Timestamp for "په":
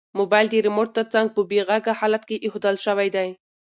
1.35-1.41